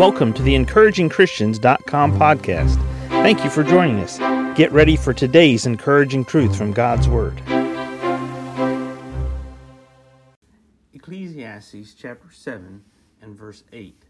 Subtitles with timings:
[0.00, 2.76] Welcome to the encouragingchristians.com podcast.
[3.08, 4.16] Thank you for joining us.
[4.56, 7.42] Get ready for today's encouraging truth from God's Word.
[10.94, 12.82] Ecclesiastes chapter 7
[13.20, 14.06] and verse 8.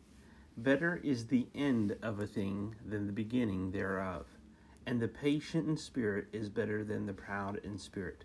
[0.59, 4.27] Better is the end of a thing than the beginning thereof,
[4.86, 8.22] and the patient in spirit is better than the proud in spirit.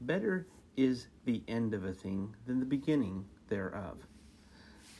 [0.00, 4.06] Better is the end of a thing than the beginning thereof.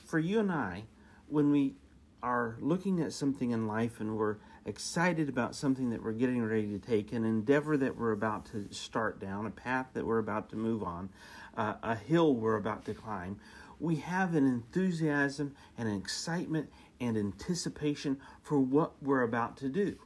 [0.05, 0.87] For you and I,
[1.29, 1.77] when we
[2.25, 6.67] are looking at something in life and we're excited about something that we're getting ready
[6.69, 10.49] to take, an endeavor that we're about to start down, a path that we're about
[10.49, 11.11] to move on,
[11.59, 13.39] uh, a hill we're about to climb,
[13.79, 19.99] we have an enthusiasm and an excitement and anticipation for what we're about to do.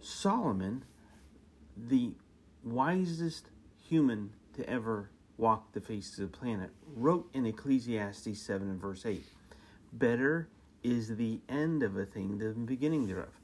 [0.00, 0.84] Solomon,
[1.76, 2.12] the
[2.64, 3.50] wisest
[3.86, 9.04] human to ever walk the face of the planet, wrote in Ecclesiastes 7 and verse
[9.04, 9.22] 8
[9.92, 10.48] Better
[10.82, 13.40] is the end of a thing than the beginning thereof.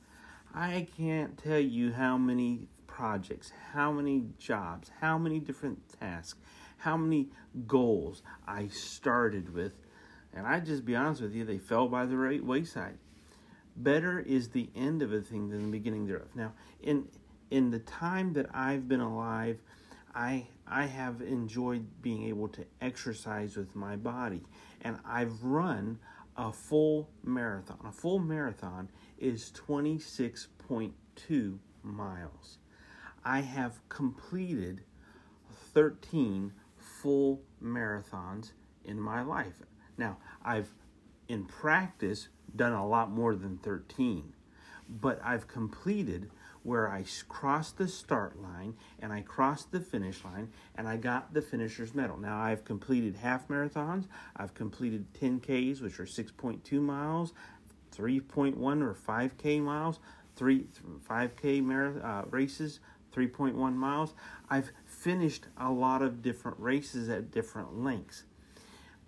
[0.55, 6.41] I can't tell you how many projects, how many jobs, how many different tasks,
[6.79, 7.29] how many
[7.67, 9.73] goals I started with,
[10.35, 12.99] and I just be honest with you, they fell by the right wayside.
[13.77, 16.29] Better is the end of a thing than the beginning thereof.
[16.35, 16.53] Now,
[16.83, 17.09] in
[17.51, 19.59] in the time that I've been alive,
[20.15, 24.43] I I have enjoyed being able to exercise with my body,
[24.83, 25.99] and I've run
[26.39, 27.78] a full marathon.
[27.84, 32.58] A full marathon is 26.2 miles.
[33.25, 34.83] I have completed
[35.75, 38.53] 13 full marathons
[38.84, 39.62] in my life.
[39.98, 40.70] Now, I've
[41.27, 44.33] in practice done a lot more than 13,
[44.89, 46.31] but I've completed
[46.69, 51.33] where I crossed the start line and I crossed the finish line and I got
[51.33, 52.19] the finisher's medal.
[52.19, 54.05] Now I've completed half marathons,
[54.37, 57.33] I've completed 10Ks, which are 6.2 miles,
[57.97, 59.99] 3.1 or 5K miles,
[60.37, 60.67] three
[61.09, 62.81] 5K marathon, uh, races,
[63.17, 64.12] 3.1 miles.
[64.51, 68.25] I've finished a lot of different races at different lengths.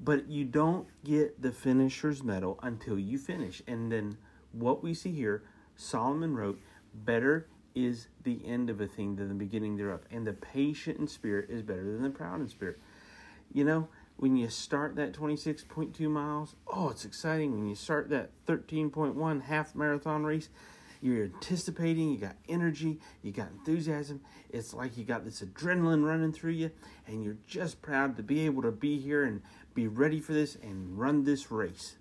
[0.03, 3.60] But you don't get the finisher's medal until you finish.
[3.66, 4.16] And then
[4.53, 5.43] what we see here,
[5.76, 6.59] Solomon wrote,
[6.94, 11.06] Better is the end of a thing than the beginning thereof, and the patient in
[11.06, 12.78] spirit is better than the proud in spirit.
[13.52, 17.52] You know, when you start that 26.2 miles, oh, it's exciting.
[17.52, 20.48] When you start that 13.1 half marathon race,
[21.00, 24.20] you're anticipating, you got energy, you got enthusiasm.
[24.50, 26.70] It's like you got this adrenaline running through you,
[27.06, 29.40] and you're just proud to be able to be here and
[29.74, 31.96] be ready for this and run this race.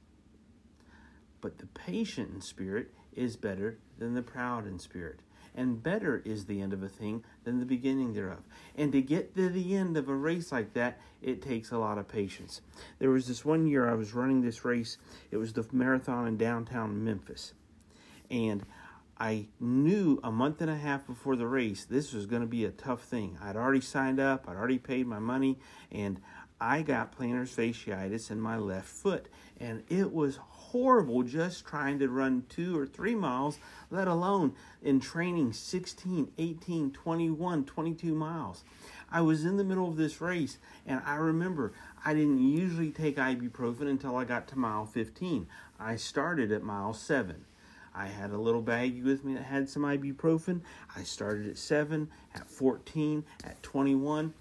[1.39, 5.19] But the patient in spirit is better than the proud in spirit.
[5.55, 8.43] And better is the end of a thing than the beginning thereof.
[8.75, 11.97] And to get to the end of a race like that, it takes a lot
[11.97, 12.61] of patience.
[12.99, 14.97] There was this one year I was running this race,
[15.31, 17.53] it was the marathon in downtown Memphis.
[18.29, 18.63] And
[19.19, 22.63] I knew a month and a half before the race this was going to be
[22.63, 23.37] a tough thing.
[23.41, 25.59] I'd already signed up, I'd already paid my money,
[25.91, 26.21] and
[26.61, 29.27] I got plantar fasciitis in my left foot.
[29.59, 30.39] And it was
[30.71, 33.57] horrible just trying to run two or three miles,
[33.89, 34.53] let alone
[34.83, 38.63] in training 16, 18, 21, 22 miles.
[39.11, 41.73] I was in the middle of this race, and I remember
[42.05, 45.47] I didn't usually take ibuprofen until I got to mile 15.
[45.79, 47.45] I started at mile 7.
[47.95, 50.61] I had a little baggie with me that had some ibuprofen.
[50.95, 54.33] I started at 7, at 14, at 21.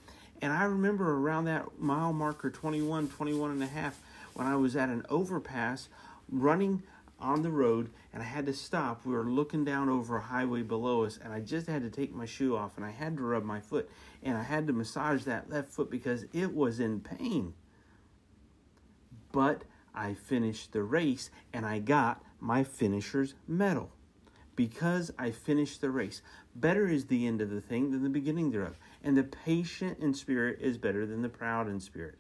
[0.43, 3.99] And I remember around that mile marker 21, 21 and a half,
[4.35, 5.89] when I was at an overpass
[6.31, 6.83] running
[7.21, 9.05] on the road and I had to stop.
[9.05, 12.15] We were looking down over a highway below us and I just had to take
[12.15, 13.91] my shoe off and I had to rub my foot
[14.23, 17.55] and I had to massage that left foot because it was in pain.
[19.33, 19.63] But
[19.95, 23.91] I finished the race and I got my finisher's medal
[24.59, 26.21] because I finished the race.
[26.55, 30.15] Better is the end of the thing than the beginning thereof, and the patient in
[30.15, 32.17] spirit is better than the proud in spirit.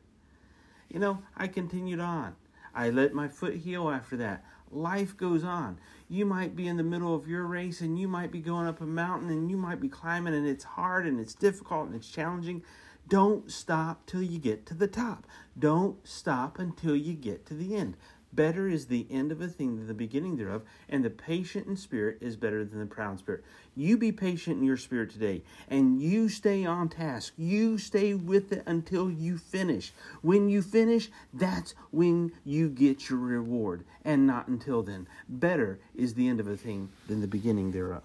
[0.89, 2.37] You know, I continued on.
[2.79, 4.45] I let my foot heal after that.
[4.71, 5.81] Life goes on.
[6.09, 8.81] You might be in the middle of your race and you might be going up
[8.81, 12.09] a mountain and you might be climbing and it's hard and it's difficult and it's
[12.09, 12.63] challenging.
[13.09, 15.27] Don't stop till you get to the top.
[15.59, 17.97] Don't stop until you get to the end.
[18.33, 21.77] Better is the end of a thing than the beginning thereof, and the patient in
[21.77, 23.45] spirit is better than the proud spirit.
[23.75, 27.33] You be patient in your spirit today, and you stay on task.
[27.37, 29.93] You stay with it until you finish.
[30.23, 35.07] When you finish, that's when you get your reward, and not until then.
[35.29, 38.03] Better is the end of a thing than the beginning thereof.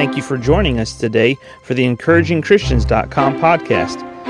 [0.00, 4.29] Thank you for joining us today for the encouragingchristians.com podcast.